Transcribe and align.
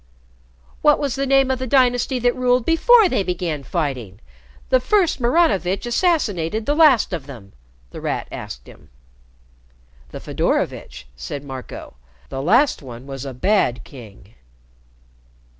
"What 0.81 0.97
was 0.97 1.13
the 1.13 1.27
name 1.27 1.51
of 1.51 1.59
the 1.59 1.67
dynasty 1.67 2.17
that 2.17 2.35
ruled 2.35 2.65
before 2.65 3.07
they 3.07 3.21
began 3.21 3.61
fighting? 3.61 4.19
The 4.69 4.79
first 4.79 5.19
Maranovitch 5.21 5.85
assassinated 5.85 6.65
the 6.65 6.73
last 6.73 7.13
of 7.13 7.27
them," 7.27 7.53
The 7.91 8.01
Rat 8.01 8.27
asked 8.31 8.65
him. 8.65 8.89
"The 10.09 10.19
Fedorovitch," 10.19 11.05
said 11.15 11.43
Marco. 11.43 11.97
"The 12.29 12.41
last 12.41 12.81
one 12.81 13.05
was 13.05 13.25
a 13.25 13.33
bad 13.35 13.83
king." 13.83 14.33